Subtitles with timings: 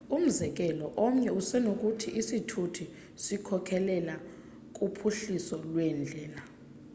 [0.17, 2.83] umzekelo omnye usenokuthi isithuthi
[3.23, 4.15] sikhokelela
[4.75, 6.41] kuphuhliso lweendlela